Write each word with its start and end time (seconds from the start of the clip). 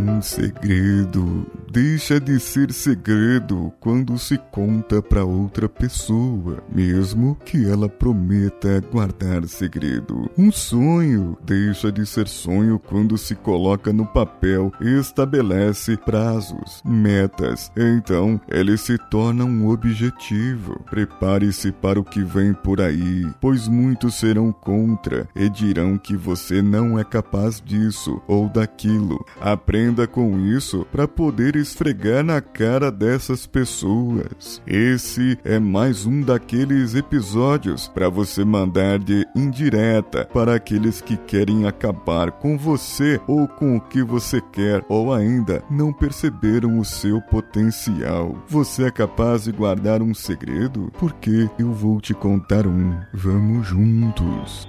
Um 0.00 0.22
segredo 0.22 1.46
deixa 1.70 2.18
de 2.18 2.40
ser 2.40 2.72
segredo 2.72 3.70
quando 3.78 4.18
se 4.18 4.38
conta 4.50 5.02
para 5.02 5.24
outra 5.24 5.68
pessoa, 5.68 6.64
mesmo 6.74 7.36
que 7.44 7.68
ela 7.68 7.88
prometa 7.88 8.82
guardar 8.90 9.46
segredo. 9.46 10.28
Um 10.38 10.50
sonho 10.50 11.36
deixa 11.44 11.92
de 11.92 12.06
ser 12.06 12.26
sonho 12.26 12.78
quando 12.78 13.16
se 13.18 13.34
coloca 13.34 13.92
no 13.92 14.06
papel 14.06 14.72
e 14.80 14.98
estabelece 14.98 15.98
prazos, 15.98 16.82
metas. 16.84 17.70
Então, 17.76 18.40
ele 18.48 18.76
se 18.78 18.96
torna 19.10 19.44
um 19.44 19.68
objetivo. 19.68 20.80
Prepare-se 20.90 21.70
para 21.70 22.00
o 22.00 22.04
que 22.04 22.24
vem 22.24 22.54
por 22.54 22.80
aí, 22.80 23.26
pois 23.38 23.68
muitos 23.68 24.14
serão 24.14 24.50
contra 24.50 25.28
e 25.36 25.48
dirão 25.50 25.98
que 25.98 26.16
você 26.16 26.62
não 26.62 26.98
é 26.98 27.04
capaz 27.04 27.62
disso 27.64 28.20
ou 28.26 28.48
daquilo. 28.48 29.24
Aprenda 29.40 29.89
com 30.06 30.38
isso 30.38 30.86
para 30.90 31.06
poder 31.06 31.56
esfregar 31.56 32.24
na 32.24 32.40
cara 32.40 32.90
dessas 32.90 33.46
pessoas. 33.46 34.62
Esse 34.66 35.38
é 35.44 35.58
mais 35.58 36.06
um 36.06 36.20
daqueles 36.22 36.94
episódios 36.94 37.88
para 37.88 38.08
você 38.08 38.44
mandar 38.44 38.98
de 38.98 39.26
indireta 39.34 40.28
para 40.32 40.54
aqueles 40.54 41.00
que 41.00 41.16
querem 41.16 41.66
acabar 41.66 42.30
com 42.30 42.56
você 42.56 43.20
ou 43.26 43.48
com 43.48 43.76
o 43.76 43.80
que 43.80 44.02
você 44.02 44.40
quer 44.52 44.84
ou 44.88 45.12
ainda 45.12 45.62
não 45.70 45.92
perceberam 45.92 46.78
o 46.78 46.84
seu 46.84 47.20
potencial. 47.20 48.36
Você 48.48 48.84
é 48.84 48.90
capaz 48.90 49.44
de 49.44 49.52
guardar 49.52 50.02
um 50.02 50.14
segredo? 50.14 50.90
Porque 50.98 51.48
eu 51.58 51.72
vou 51.72 52.00
te 52.00 52.14
contar 52.14 52.66
um. 52.66 52.98
Vamos 53.12 53.66
juntos. 53.66 54.68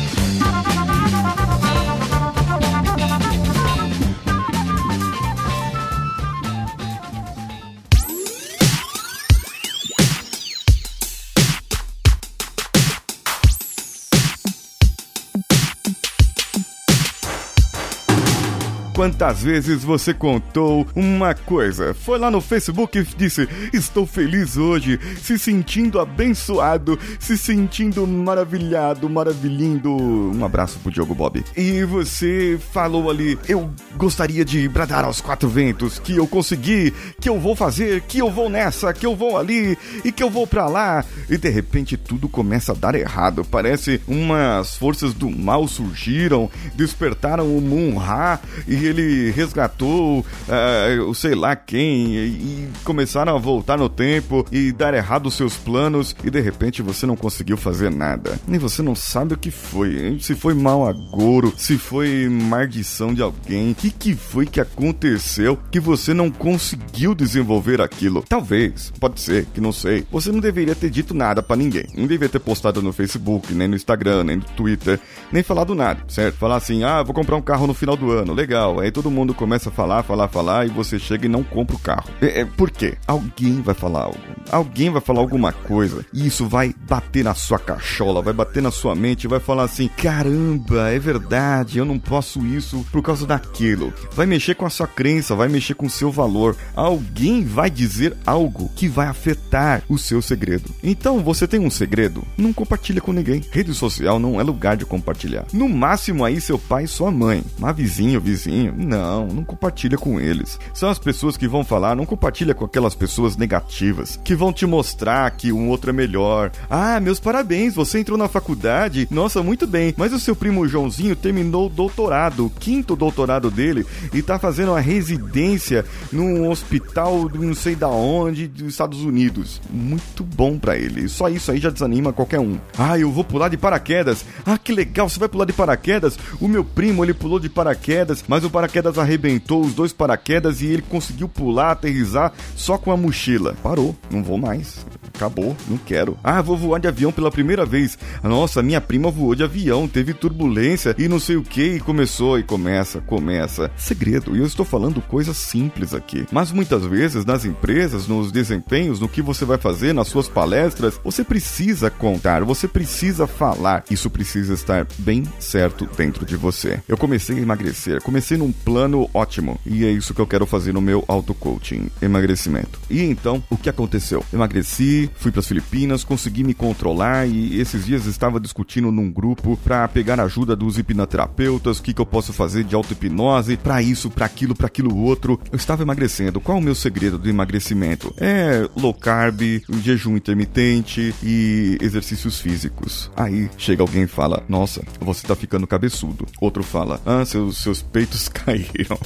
Quantas 19.01 19.41
vezes 19.41 19.83
você 19.83 20.13
contou 20.13 20.85
uma 20.95 21.33
coisa. 21.33 21.91
Foi 21.91 22.19
lá 22.19 22.29
no 22.29 22.39
Facebook 22.39 22.99
e 22.99 23.03
disse: 23.17 23.49
Estou 23.73 24.05
feliz 24.05 24.57
hoje, 24.57 24.99
se 25.19 25.39
sentindo 25.39 25.99
abençoado, 25.99 26.99
se 27.19 27.35
sentindo 27.35 28.05
maravilhado, 28.05 29.09
maravilhindo. 29.09 29.91
Um 29.91 30.45
abraço 30.45 30.77
pro 30.77 30.91
Diogo 30.91 31.15
Bob. 31.15 31.43
E 31.57 31.83
você 31.83 32.59
falou 32.71 33.09
ali: 33.09 33.39
Eu 33.49 33.71
gostaria 33.97 34.45
de 34.45 34.69
bradar 34.69 35.03
aos 35.03 35.19
quatro 35.19 35.49
ventos 35.49 35.97
que 35.97 36.17
eu 36.17 36.27
consegui, 36.27 36.93
que 37.19 37.27
eu 37.27 37.39
vou 37.39 37.55
fazer, 37.55 38.01
que 38.01 38.19
eu 38.19 38.29
vou 38.29 38.51
nessa, 38.51 38.93
que 38.93 39.07
eu 39.07 39.15
vou 39.15 39.35
ali 39.35 39.75
e 40.05 40.11
que 40.11 40.21
eu 40.21 40.29
vou 40.29 40.45
pra 40.45 40.67
lá. 40.67 41.03
E 41.27 41.39
de 41.39 41.49
repente 41.49 41.97
tudo 41.97 42.29
começa 42.29 42.71
a 42.71 42.75
dar 42.75 42.93
errado. 42.93 43.43
Parece 43.49 43.99
umas 44.07 44.75
forças 44.75 45.11
do 45.11 45.27
mal 45.27 45.67
surgiram, 45.67 46.47
despertaram 46.75 47.57
o 47.57 47.59
Munra 47.59 48.39
e 48.67 48.90
ele 48.91 49.31
resgatou 49.31 50.19
uh, 50.19 51.09
o 51.09 51.15
sei 51.15 51.35
lá 51.35 51.55
quem 51.55 52.15
e, 52.15 52.69
começaram 52.83 53.35
a 53.35 53.39
voltar 53.39 53.77
no 53.77 53.89
tempo 53.89 54.45
e 54.51 54.71
dar 54.71 54.93
errado 54.93 55.27
os 55.27 55.35
seus 55.35 55.57
planos 55.57 56.15
e 56.23 56.29
de 56.29 56.39
repente 56.39 56.81
você 56.81 57.05
não 57.05 57.15
conseguiu 57.15 57.57
fazer 57.57 57.89
nada. 57.89 58.39
E 58.47 58.57
você 58.57 58.81
não 58.81 58.95
sabe 58.95 59.33
o 59.33 59.37
que 59.37 59.51
foi, 59.51 60.17
se 60.19 60.35
foi 60.35 60.53
mau 60.53 60.87
agouro, 60.87 61.53
se 61.57 61.77
foi 61.77 62.27
maldição 62.29 63.13
de 63.13 63.21
alguém, 63.21 63.71
o 63.71 63.75
que, 63.75 63.89
que 63.89 64.15
foi 64.15 64.45
que 64.45 64.59
aconteceu 64.59 65.57
que 65.71 65.79
você 65.79 66.13
não 66.13 66.29
conseguiu 66.29 67.15
desenvolver 67.15 67.81
aquilo. 67.81 68.23
Talvez, 68.27 68.91
pode 68.99 69.19
ser, 69.19 69.45
que 69.53 69.61
não 69.61 69.71
sei. 69.71 70.05
Você 70.11 70.31
não 70.31 70.39
deveria 70.39 70.75
ter 70.75 70.89
dito 70.89 71.13
nada 71.13 71.41
para 71.41 71.55
ninguém. 71.55 71.85
Não 71.95 72.07
deveria 72.07 72.29
ter 72.29 72.39
postado 72.39 72.81
no 72.81 72.93
Facebook, 72.93 73.53
nem 73.53 73.67
no 73.67 73.75
Instagram, 73.75 74.23
nem 74.23 74.37
no 74.37 74.43
Twitter, 74.43 74.99
nem 75.31 75.43
falado 75.43 75.73
nada, 75.75 76.03
certo? 76.07 76.37
Falar 76.37 76.57
assim, 76.57 76.83
ah, 76.83 77.03
vou 77.03 77.13
comprar 77.13 77.35
um 77.35 77.41
carro 77.41 77.67
no 77.67 77.73
final 77.73 77.95
do 77.95 78.11
ano, 78.11 78.33
legal. 78.33 78.80
Aí 78.81 78.91
todo 78.91 79.11
mundo 79.11 79.33
começa 79.33 79.69
a 79.69 79.71
falar, 79.71 80.03
falar, 80.03 80.27
falar 80.27 80.65
e 80.65 80.69
você 80.69 80.97
chega 80.99 81.25
e 81.25 81.29
não 81.29 81.43
compra 81.43 81.75
o 81.75 81.79
carro. 81.79 82.09
É, 82.21 82.41
é, 82.41 82.45
por 82.45 82.69
quê? 82.69 82.97
Alguém 83.07 83.61
vai 83.61 83.75
falar 83.75 84.03
algo. 84.03 84.17
Alguém 84.51 84.89
vai 84.89 85.01
falar 85.01 85.19
alguma 85.19 85.51
coisa 85.51 86.05
e 86.13 86.27
isso 86.27 86.47
vai 86.47 86.73
bater 86.87 87.23
na 87.23 87.33
sua 87.33 87.59
cachola, 87.59 88.21
vai 88.21 88.33
bater 88.33 88.61
na 88.61 88.71
sua 88.71 88.95
mente, 88.95 89.27
vai 89.27 89.39
falar 89.39 89.63
assim: 89.63 89.89
caramba, 89.97 90.89
é 90.89 90.99
verdade, 90.99 91.77
eu 91.77 91.85
não 91.85 91.99
posso 91.99 92.45
isso 92.45 92.85
por 92.91 93.01
causa 93.01 93.25
daquilo. 93.25 93.93
Vai 94.13 94.25
mexer 94.25 94.55
com 94.55 94.65
a 94.65 94.69
sua 94.69 94.87
crença, 94.87 95.35
vai 95.35 95.47
mexer 95.47 95.73
com 95.73 95.85
o 95.85 95.89
seu 95.89 96.11
valor. 96.11 96.55
Alguém 96.75 97.43
vai 97.43 97.69
dizer 97.69 98.15
algo 98.25 98.69
que 98.75 98.87
vai 98.87 99.07
afetar 99.07 99.83
o 99.87 99.97
seu 99.97 100.21
segredo. 100.21 100.69
Então, 100.83 101.19
você 101.19 101.47
tem 101.47 101.59
um 101.59 101.69
segredo? 101.69 102.23
Não 102.37 102.53
compartilha 102.53 103.01
com 103.01 103.13
ninguém. 103.13 103.43
Rede 103.51 103.73
social 103.73 104.19
não 104.19 104.39
é 104.39 104.43
lugar 104.43 104.77
de 104.77 104.85
compartilhar. 104.85 105.45
No 105.53 105.69
máximo 105.69 106.25
aí 106.25 106.39
seu 106.39 106.59
pai 106.59 106.83
e 106.83 106.87
sua 106.87 107.11
mãe. 107.11 107.43
Mas 107.57 107.75
vizinho, 107.75 108.19
vizinho, 108.19 108.60
não, 108.69 109.27
não 109.27 109.43
compartilha 109.43 109.97
com 109.97 110.19
eles. 110.19 110.59
São 110.73 110.89
as 110.89 110.99
pessoas 110.99 111.37
que 111.37 111.47
vão 111.47 111.63
falar, 111.63 111.95
não 111.95 112.05
compartilha 112.05 112.53
com 112.53 112.65
aquelas 112.65 112.93
pessoas 112.93 113.37
negativas, 113.37 114.19
que 114.23 114.35
vão 114.35 114.51
te 114.51 114.65
mostrar 114.65 115.31
que 115.31 115.51
um 115.51 115.69
outro 115.69 115.89
é 115.89 115.93
melhor. 115.93 116.51
Ah, 116.69 116.99
meus 116.99 117.19
parabéns, 117.19 117.73
você 117.73 117.99
entrou 117.99 118.17
na 118.17 118.27
faculdade. 118.27 119.07
Nossa, 119.09 119.41
muito 119.41 119.65
bem. 119.65 119.93
Mas 119.97 120.13
o 120.13 120.19
seu 120.19 120.35
primo 120.35 120.67
Joãozinho 120.67 121.15
terminou 121.15 121.67
o 121.67 121.69
doutorado, 121.69 122.45
o 122.45 122.49
quinto 122.49 122.95
doutorado 122.95 123.49
dele, 123.49 123.85
e 124.13 124.21
tá 124.21 124.37
fazendo 124.37 124.69
uma 124.69 124.79
residência 124.79 125.85
num 126.11 126.49
hospital 126.49 127.29
não 127.33 127.53
sei 127.53 127.75
da 127.75 127.87
onde, 127.87 128.47
dos 128.47 128.67
Estados 128.67 129.01
Unidos. 129.03 129.61
Muito 129.69 130.23
bom 130.23 130.57
para 130.57 130.77
ele. 130.77 131.07
Só 131.07 131.29
isso 131.29 131.51
aí 131.51 131.59
já 131.59 131.69
desanima 131.69 132.13
qualquer 132.13 132.39
um. 132.39 132.57
Ah, 132.77 132.97
eu 132.97 133.11
vou 133.11 133.23
pular 133.23 133.49
de 133.49 133.57
paraquedas. 133.57 134.25
Ah, 134.45 134.57
que 134.57 134.73
legal, 134.73 135.09
você 135.09 135.19
vai 135.19 135.29
pular 135.29 135.45
de 135.45 135.53
paraquedas? 135.53 136.17
O 136.39 136.47
meu 136.47 136.63
primo, 136.63 137.03
ele 137.03 137.13
pulou 137.13 137.39
de 137.39 137.49
paraquedas, 137.49 138.23
mas 138.27 138.43
o 138.43 138.49
paraquedas 138.51 138.97
arrebentou 138.97 139.61
os 139.61 139.73
dois 139.73 139.93
paraquedas 139.93 140.61
e 140.61 140.67
ele 140.67 140.81
conseguiu 140.81 141.27
pular, 141.27 141.71
aterrizar 141.71 142.33
só 142.55 142.77
com 142.77 142.91
a 142.91 142.97
mochila. 142.97 143.55
Parou, 143.63 143.95
não 144.11 144.23
vou 144.23 144.37
mais. 144.37 144.85
Acabou, 145.13 145.55
não 145.67 145.77
quero. 145.77 146.17
Ah, 146.23 146.41
vou 146.41 146.57
voar 146.57 146.79
de 146.79 146.87
avião 146.87 147.11
pela 147.11 147.31
primeira 147.31 147.65
vez. 147.65 147.97
Nossa, 148.23 148.63
minha 148.63 148.81
prima 148.81 149.11
voou 149.11 149.35
de 149.35 149.43
avião, 149.43 149.87
teve 149.87 150.13
turbulência 150.13 150.95
e 150.97 151.07
não 151.07 151.19
sei 151.19 151.35
o 151.35 151.43
que, 151.43 151.75
e 151.75 151.79
começou 151.79 152.39
e 152.39 152.43
começa, 152.43 153.01
começa. 153.01 153.71
Segredo, 153.77 154.35
e 154.35 154.39
eu 154.39 154.45
estou 154.45 154.65
falando 154.65 155.01
coisas 155.01 155.37
simples 155.37 155.93
aqui. 155.93 156.25
Mas 156.31 156.51
muitas 156.51 156.85
vezes 156.85 157.25
nas 157.25 157.45
empresas, 157.45 158.07
nos 158.07 158.31
desempenhos, 158.31 158.99
no 158.99 159.07
que 159.07 159.21
você 159.21 159.45
vai 159.45 159.57
fazer, 159.57 159.93
nas 159.93 160.07
suas 160.07 160.27
palestras, 160.27 160.99
você 161.03 161.23
precisa 161.23 161.89
contar, 161.89 162.43
você 162.43 162.67
precisa 162.67 163.27
falar. 163.27 163.83
Isso 163.89 164.09
precisa 164.09 164.53
estar 164.53 164.87
bem 164.97 165.23
certo 165.39 165.87
dentro 165.95 166.25
de 166.25 166.35
você. 166.35 166.81
Eu 166.87 166.97
comecei 166.97 167.37
a 167.37 167.41
emagrecer, 167.41 168.01
comecei 168.01 168.37
num 168.41 168.51
plano 168.51 169.07
ótimo. 169.13 169.59
E 169.65 169.85
é 169.85 169.91
isso 169.91 170.13
que 170.13 170.19
eu 170.19 170.27
quero 170.27 170.45
fazer 170.45 170.73
no 170.73 170.81
meu 170.81 171.05
auto-coaching, 171.07 171.89
emagrecimento. 172.01 172.79
E 172.89 173.01
então, 173.01 173.43
o 173.49 173.57
que 173.57 173.69
aconteceu? 173.69 174.25
Emagreci, 174.33 175.09
fui 175.15 175.31
para 175.31 175.39
as 175.39 175.47
Filipinas, 175.47 176.03
consegui 176.03 176.43
me 176.43 176.53
controlar 176.53 177.27
e 177.27 177.59
esses 177.59 177.85
dias 177.85 178.05
estava 178.05 178.39
discutindo 178.39 178.91
num 178.91 179.11
grupo 179.11 179.57
para 179.63 179.87
pegar 179.87 180.19
ajuda 180.19 180.55
dos 180.55 180.77
hipnoterapeutas, 180.77 181.79
o 181.79 181.83
que, 181.83 181.93
que 181.93 182.01
eu 182.01 182.05
posso 182.05 182.33
fazer 182.33 182.63
de 182.63 182.73
auto-hipnose, 182.75 183.57
para 183.57 183.81
isso, 183.81 184.09
para 184.09 184.25
aquilo, 184.25 184.55
para 184.55 184.67
aquilo 184.67 184.97
outro. 184.97 185.39
Eu 185.51 185.57
estava 185.57 185.83
emagrecendo. 185.83 186.41
Qual 186.41 186.57
é 186.57 186.61
o 186.61 186.63
meu 186.63 186.75
segredo 186.75 187.17
do 187.17 187.29
emagrecimento? 187.29 188.13
É 188.17 188.67
low 188.75 188.93
carb, 188.93 189.41
jejum 189.81 190.17
intermitente 190.17 191.13
e 191.23 191.77
exercícios 191.79 192.39
físicos. 192.39 193.11
Aí 193.15 193.49
chega 193.57 193.83
alguém 193.83 194.03
e 194.03 194.07
fala: 194.07 194.43
Nossa, 194.49 194.83
você 194.99 195.27
tá 195.27 195.35
ficando 195.35 195.67
cabeçudo. 195.67 196.25
Outro 196.39 196.63
fala: 196.63 196.99
Ah, 197.05 197.23
seus, 197.25 197.57
seus 197.57 197.81
peitos 197.81 198.27
caíram. 198.31 198.97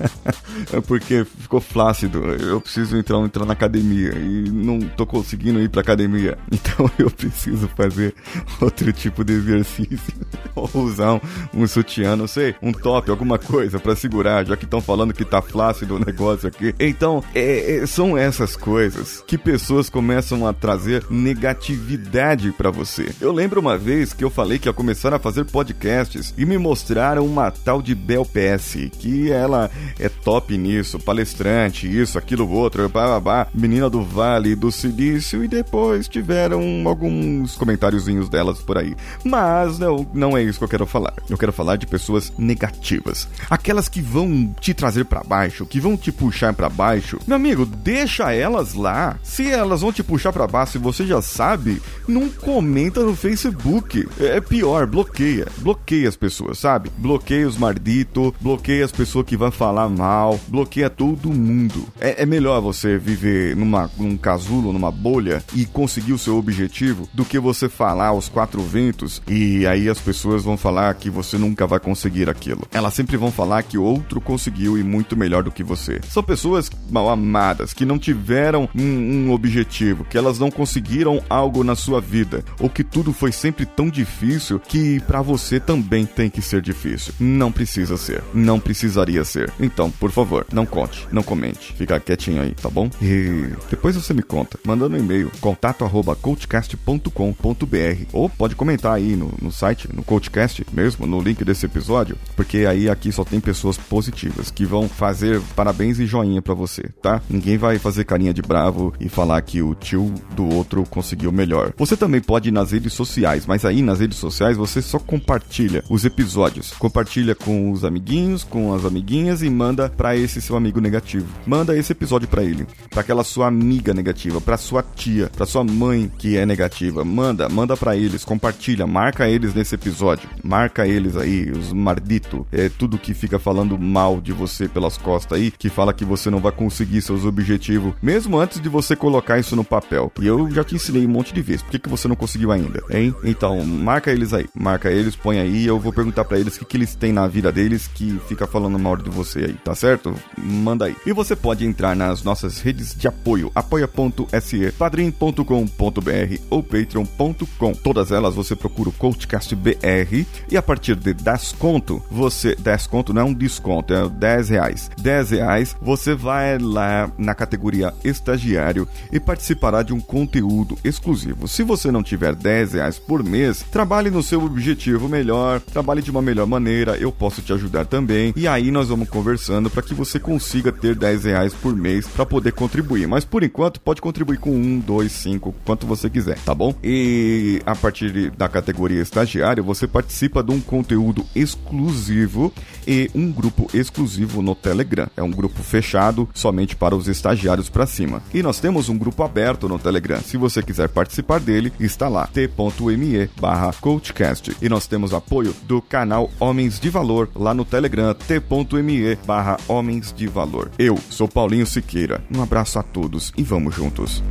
é 0.72 0.80
porque 0.80 1.24
ficou 1.24 1.60
flácido. 1.60 2.24
Eu 2.24 2.60
preciso 2.60 2.96
entrar, 2.96 3.18
entrar 3.20 3.44
na 3.44 3.52
academia 3.52 4.12
e 4.14 4.50
não 4.50 4.80
tô 4.80 5.06
conseguindo 5.06 5.60
ir 5.60 5.68
pra 5.68 5.80
academia. 5.80 6.36
Então 6.76 6.90
eu 6.98 7.10
preciso 7.10 7.68
fazer 7.68 8.14
outro 8.60 8.92
tipo 8.92 9.24
de 9.24 9.34
exercício. 9.34 10.14
Ou 10.54 10.68
usar 10.74 11.14
um, 11.14 11.20
um 11.54 11.66
sutiã, 11.66 12.16
não 12.16 12.26
sei, 12.26 12.54
um 12.60 12.72
top, 12.72 13.10
alguma 13.10 13.38
coisa 13.38 13.78
para 13.78 13.94
segurar, 13.94 14.44
já 14.44 14.56
que 14.56 14.64
estão 14.64 14.80
falando 14.80 15.14
que 15.14 15.24
tá 15.24 15.40
flácido 15.40 15.96
o 15.96 15.98
negócio 15.98 16.48
aqui. 16.48 16.74
Então, 16.78 17.22
é, 17.34 17.76
é, 17.76 17.86
são 17.86 18.16
essas 18.16 18.56
coisas 18.56 19.22
que 19.26 19.38
pessoas 19.38 19.88
começam 19.88 20.46
a 20.46 20.52
trazer 20.52 21.04
negatividade 21.10 22.52
para 22.52 22.70
você. 22.70 23.10
Eu 23.20 23.32
lembro 23.32 23.60
uma 23.60 23.78
vez 23.78 24.12
que 24.12 24.24
eu 24.24 24.30
falei 24.30 24.58
que 24.58 24.68
ia 24.68 24.72
começar 24.72 25.14
a 25.14 25.18
fazer 25.18 25.44
podcasts 25.44 26.34
e 26.36 26.44
me 26.44 26.58
mostraram 26.58 27.24
uma 27.24 27.50
tal 27.50 27.80
de 27.80 27.94
Bel 27.94 28.24
parece 28.46 28.90
que 28.90 29.30
ela 29.32 29.68
é 29.98 30.08
top 30.08 30.56
nisso, 30.56 31.00
palestrante, 31.00 31.88
isso, 31.88 32.16
aquilo, 32.16 32.48
outro, 32.48 32.88
babá, 32.88 33.48
menina 33.52 33.90
do 33.90 34.02
Vale 34.02 34.54
do 34.54 34.70
Silício, 34.70 35.42
e 35.42 35.48
depois 35.48 36.06
tiveram 36.06 36.62
alguns 36.86 37.56
comentáriozinhos 37.56 38.28
delas 38.28 38.60
por 38.60 38.78
aí. 38.78 38.94
Mas 39.24 39.80
não, 39.80 40.06
não 40.14 40.36
é 40.36 40.42
isso 40.42 40.58
que 40.58 40.64
eu 40.64 40.68
quero 40.68 40.86
falar. 40.86 41.14
Eu 41.28 41.36
quero 41.36 41.52
falar 41.52 41.74
de 41.76 41.88
pessoas 41.88 42.32
negativas. 42.38 43.28
Aquelas 43.50 43.88
que 43.88 44.00
vão 44.00 44.54
te 44.60 44.72
trazer 44.72 45.04
para 45.04 45.24
baixo, 45.24 45.66
que 45.66 45.80
vão 45.80 45.96
te 45.96 46.12
puxar 46.12 46.52
para 46.54 46.68
baixo. 46.68 47.18
Meu 47.26 47.36
amigo, 47.36 47.66
deixa 47.66 48.32
elas 48.32 48.74
lá. 48.74 49.18
Se 49.24 49.50
elas 49.50 49.80
vão 49.80 49.92
te 49.92 50.04
puxar 50.04 50.32
para 50.32 50.46
baixo 50.46 50.76
e 50.76 50.80
você 50.80 51.04
já 51.04 51.20
sabe, 51.20 51.82
não 52.06 52.28
comenta 52.28 53.00
no 53.02 53.16
Facebook. 53.16 54.08
É 54.20 54.40
pior, 54.40 54.86
bloqueia. 54.86 55.48
Bloqueia 55.58 56.08
as 56.08 56.16
pessoas, 56.16 56.58
sabe? 56.58 56.90
Bloqueia 56.96 57.48
os 57.48 57.56
mardito, 57.56 58.34
bloqueia 58.40 58.84
as 58.84 58.92
pessoas 58.92 59.26
que 59.26 59.36
vão 59.36 59.50
falar 59.50 59.88
mal, 59.88 60.38
bloqueia 60.48 60.90
todo 60.90 61.32
mundo. 61.32 61.86
É, 62.00 62.22
é 62.22 62.26
melhor 62.26 62.60
você 62.60 62.98
viver 62.98 63.56
numa, 63.56 63.90
num 63.98 64.16
casulo, 64.16 64.72
numa 64.72 64.90
bolha 64.90 65.42
e 65.54 65.64
conseguir 65.64 66.12
o 66.12 66.18
seu 66.18 66.36
objetivo 66.36 67.08
do 67.12 67.24
que 67.24 67.38
você 67.38 67.68
falar 67.68 68.08
aos 68.08 68.28
quatro 68.28 68.62
ventos 68.62 69.22
e 69.28 69.66
aí 69.66 69.88
as 69.88 69.98
pessoas 69.98 70.44
vão 70.44 70.56
falar 70.56 70.94
que 70.94 71.10
você 71.10 71.38
nunca 71.38 71.66
vai 71.66 71.80
conseguir 71.80 72.28
aquilo. 72.28 72.66
Elas 72.72 72.94
sempre 72.94 73.16
vão 73.16 73.30
falar 73.30 73.62
que 73.62 73.78
outro 73.78 74.20
conseguiu 74.20 74.78
e 74.78 74.82
muito 74.82 75.16
melhor 75.16 75.42
do 75.42 75.50
que 75.50 75.62
você. 75.62 76.00
São 76.08 76.22
pessoas 76.22 76.70
mal 76.90 77.08
amadas 77.08 77.72
que 77.72 77.84
não 77.84 77.98
tiveram 77.98 78.68
um, 78.74 78.82
um 79.26 79.32
objetivo, 79.32 80.04
que 80.04 80.18
elas 80.18 80.38
não 80.38 80.50
conseguiram 80.50 81.22
algo 81.28 81.62
na 81.64 81.74
sua 81.74 82.00
vida 82.00 82.44
ou 82.60 82.68
que 82.68 82.84
tudo 82.84 83.12
foi 83.12 83.32
sempre 83.32 83.66
tão 83.66 83.88
difícil 83.88 84.58
que 84.60 85.00
para 85.00 85.22
você 85.22 85.60
também 85.60 86.06
tem 86.06 86.30
que 86.30 86.42
ser 86.42 86.60
difícil. 86.60 87.12
Não 87.18 87.52
precisa 87.52 87.96
ser, 87.96 88.22
não 88.32 88.60
precisaria 88.60 89.24
ser. 89.24 89.52
Então, 89.60 89.90
por 89.90 90.10
favor, 90.10 90.46
não 90.52 90.66
conte, 90.66 91.06
não 91.10 91.22
comente, 91.22 91.72
fica 91.74 92.00
quietinho 92.00 92.42
aí, 92.42 92.52
tá 92.52 92.68
bom? 92.68 92.90
E 93.00 93.48
depois 93.70 93.96
você 93.96 94.12
me 94.14 94.22
conta, 94.22 94.58
mandando 94.64 94.96
um 94.96 94.98
e-mail 94.98 95.30
contato@coachcast.com.br 95.40 98.04
ou 98.12 98.28
pode 98.28 98.54
comentar 98.54 98.94
aí 98.94 99.16
no, 99.16 99.32
no 99.40 99.50
site, 99.50 99.88
no 99.94 100.02
Coachcast 100.02 100.66
mesmo, 100.72 101.06
no 101.06 101.20
link 101.20 101.44
desse 101.44 101.66
episódio, 101.66 102.16
porque 102.34 102.58
aí 102.58 102.88
aqui 102.88 103.12
só 103.12 103.24
tem 103.24 103.40
pessoas 103.40 103.76
positivas 103.76 104.50
que 104.50 104.64
vão 104.64 104.88
fazer 104.88 105.40
parabéns 105.54 105.98
e 105.98 106.06
joinha 106.06 106.42
para 106.42 106.54
você, 106.54 106.88
tá? 107.02 107.20
Ninguém 107.28 107.58
vai 107.58 107.78
fazer 107.78 108.04
carinha 108.04 108.32
de 108.32 108.42
bravo 108.42 108.92
e 109.00 109.08
falar 109.08 109.40
que 109.42 109.62
o 109.62 109.74
tio 109.74 110.12
do 110.34 110.48
outro 110.54 110.84
conseguiu 110.84 111.32
melhor. 111.32 111.72
Você 111.76 111.96
também 111.96 112.20
pode 112.20 112.48
ir 112.48 112.52
nas 112.52 112.72
redes 112.72 112.92
sociais, 112.92 113.46
mas 113.46 113.64
aí 113.64 113.82
nas 113.82 114.00
redes 114.00 114.18
sociais 114.18 114.56
você 114.56 114.82
só 114.82 114.98
compartilha 114.98 115.84
os 115.88 116.04
episódios. 116.04 116.72
Compartilha 116.72 117.34
com 117.34 117.70
os 117.70 117.84
amiguinhos, 117.84 118.15
com 118.44 118.74
as 118.74 118.84
amiguinhas 118.84 119.42
e 119.42 119.50
manda 119.50 119.88
para 119.88 120.16
esse 120.16 120.40
seu 120.40 120.56
amigo 120.56 120.80
negativo. 120.80 121.26
Manda 121.46 121.76
esse 121.76 121.92
episódio 121.92 122.28
para 122.28 122.42
ele, 122.42 122.66
para 122.90 123.00
aquela 123.00 123.24
sua 123.24 123.46
amiga 123.46 123.92
negativa, 123.92 124.40
para 124.40 124.56
sua 124.56 124.82
tia, 124.82 125.30
para 125.36 125.46
sua 125.46 125.64
mãe 125.64 126.10
que 126.18 126.36
é 126.36 126.46
negativa. 126.46 127.04
Manda, 127.04 127.48
manda 127.48 127.76
para 127.76 127.96
eles, 127.96 128.24
compartilha, 128.24 128.86
marca 128.86 129.28
eles 129.28 129.54
nesse 129.54 129.74
episódio. 129.74 130.28
Marca 130.42 130.86
eles 130.86 131.16
aí, 131.16 131.50
os 131.50 131.72
mardito, 131.72 132.46
é 132.50 132.68
tudo 132.68 132.98
que 132.98 133.14
fica 133.14 133.38
falando 133.38 133.78
mal 133.78 134.20
de 134.20 134.32
você 134.32 134.68
pelas 134.68 134.96
costas 134.96 135.38
aí, 135.38 135.50
que 135.50 135.68
fala 135.68 135.92
que 135.92 136.04
você 136.04 136.30
não 136.30 136.40
vai 136.40 136.52
conseguir 136.52 137.02
seus 137.02 137.24
objetivos, 137.24 137.94
mesmo 138.02 138.38
antes 138.38 138.60
de 138.60 138.68
você 138.68 138.96
colocar 138.96 139.38
isso 139.38 139.54
no 139.54 139.64
papel. 139.64 140.10
E 140.20 140.26
eu 140.26 140.50
já 140.50 140.64
te 140.64 140.74
ensinei 140.74 141.06
um 141.06 141.10
monte 141.10 141.34
de 141.34 141.42
vezes. 141.42 141.62
Por 141.62 141.70
que, 141.70 141.78
que 141.78 141.88
você 141.88 142.08
não 142.08 142.16
conseguiu 142.16 142.50
ainda, 142.50 142.82
hein? 142.90 143.14
Então, 143.24 143.64
marca 143.64 144.10
eles 144.10 144.32
aí. 144.32 144.46
Marca 144.54 144.90
eles, 144.90 145.16
põe 145.16 145.38
aí. 145.38 145.66
Eu 145.66 145.78
vou 145.78 145.92
perguntar 145.92 146.24
para 146.24 146.38
eles 146.38 146.56
o 146.56 146.60
que, 146.60 146.64
que 146.64 146.76
eles 146.76 146.94
têm 146.94 147.12
na 147.12 147.26
vida 147.26 147.52
deles 147.52 147.88
que 147.96 148.20
fica 148.28 148.46
falando 148.46 148.78
mal 148.78 148.94
de 148.94 149.08
você 149.08 149.38
aí, 149.40 149.54
tá 149.54 149.74
certo? 149.74 150.14
Manda 150.36 150.84
aí. 150.84 150.96
E 151.06 151.12
você 151.12 151.34
pode 151.34 151.64
entrar 151.64 151.96
nas 151.96 152.22
nossas 152.22 152.60
redes 152.60 152.94
de 152.94 153.08
apoio, 153.08 153.50
apoia.se, 153.54 154.70
padrim.com.br 154.72 156.40
ou 156.50 156.62
patreon.com. 156.62 157.72
Todas 157.72 158.12
elas 158.12 158.34
você 158.34 158.54
procura 158.54 158.90
o 158.90 158.92
Coachcast 158.92 159.56
BR 159.56 160.26
e 160.50 160.56
a 160.56 160.62
partir 160.62 160.94
de 160.94 161.14
10 161.14 161.52
conto, 161.52 162.02
você. 162.10 162.54
10 162.54 162.86
conto 162.86 163.14
não 163.14 163.22
é 163.22 163.24
um 163.24 163.32
desconto, 163.32 163.94
é 163.94 164.06
10 164.06 164.48
reais. 164.50 164.90
10 165.00 165.30
reais, 165.30 165.76
você 165.80 166.14
vai 166.14 166.58
lá 166.58 167.10
na 167.16 167.34
categoria 167.34 167.94
estagiário 168.04 168.86
e 169.10 169.18
participará 169.18 169.82
de 169.82 169.94
um 169.94 170.00
conteúdo 170.00 170.76
exclusivo. 170.84 171.48
Se 171.48 171.62
você 171.62 171.90
não 171.90 172.02
tiver 172.02 172.34
10 172.34 172.74
reais 172.74 172.98
por 172.98 173.24
mês, 173.24 173.64
trabalhe 173.70 174.10
no 174.10 174.22
seu 174.22 174.44
objetivo 174.44 175.08
melhor, 175.08 175.60
trabalhe 175.60 176.02
de 176.02 176.10
uma 176.10 176.20
melhor 176.20 176.46
maneira, 176.46 176.98
eu 176.98 177.10
posso 177.10 177.40
te 177.40 177.52
ajudar 177.54 177.85
também. 177.86 178.32
E 178.36 178.46
aí 178.46 178.70
nós 178.70 178.88
vamos 178.88 179.08
conversando 179.08 179.70
para 179.70 179.82
que 179.82 179.94
você 179.94 180.18
consiga 180.18 180.72
ter 180.72 180.94
10 180.94 181.24
reais 181.24 181.54
por 181.54 181.74
mês 181.74 182.06
para 182.06 182.26
poder 182.26 182.52
contribuir. 182.52 183.06
Mas 183.06 183.24
por 183.24 183.42
enquanto, 183.42 183.80
pode 183.80 184.00
contribuir 184.00 184.38
com 184.38 184.50
1, 184.50 184.80
2, 184.80 185.12
5, 185.12 185.54
quanto 185.64 185.86
você 185.86 186.10
quiser, 186.10 186.38
tá 186.40 186.54
bom? 186.54 186.74
E 186.82 187.60
a 187.64 187.74
partir 187.74 188.30
da 188.30 188.48
categoria 188.48 189.00
estagiário, 189.00 189.62
você 189.64 189.86
participa 189.86 190.42
de 190.42 190.52
um 190.52 190.60
conteúdo 190.60 191.24
exclusivo 191.34 192.52
e 192.86 193.10
um 193.14 193.30
grupo 193.30 193.68
exclusivo 193.72 194.42
no 194.42 194.54
Telegram. 194.54 195.08
É 195.16 195.22
um 195.22 195.30
grupo 195.30 195.62
fechado 195.62 196.28
somente 196.34 196.76
para 196.76 196.94
os 196.94 197.08
estagiários 197.08 197.68
para 197.68 197.86
cima. 197.86 198.22
E 198.32 198.42
nós 198.42 198.60
temos 198.60 198.88
um 198.88 198.98
grupo 198.98 199.22
aberto 199.22 199.68
no 199.68 199.78
Telegram. 199.78 200.20
Se 200.20 200.36
você 200.36 200.62
quiser 200.62 200.88
participar 200.88 201.40
dele, 201.40 201.72
está 201.78 202.08
lá 202.08 202.26
t.me 202.26 203.28
barra 203.40 203.72
coachcast. 203.80 204.56
E 204.60 204.68
nós 204.68 204.86
temos 204.86 205.12
apoio 205.12 205.54
do 205.64 205.80
canal 205.80 206.30
Homens 206.38 206.78
de 206.78 206.90
Valor 206.90 207.28
lá 207.34 207.54
no 207.54 207.64
Telegram 207.76 208.14
t.me 208.14 209.16
barra 209.26 209.58
Homens 209.68 210.10
de 210.10 210.26
Valor. 210.26 210.70
Eu 210.78 210.96
sou 211.10 211.28
Paulinho 211.28 211.66
Siqueira. 211.66 212.24
Um 212.34 212.40
abraço 212.40 212.78
a 212.78 212.82
todos 212.82 213.34
e 213.36 213.42
vamos 213.42 213.74
juntos. 213.74 214.24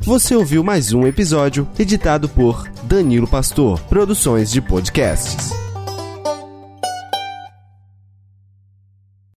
Você 0.00 0.34
ouviu 0.34 0.64
mais 0.64 0.94
um 0.94 1.06
episódio 1.06 1.68
editado 1.78 2.30
por 2.30 2.66
Danilo 2.84 3.28
Pastor, 3.28 3.78
Produções 3.80 4.50
de 4.50 4.62
Podcasts. 4.62 5.65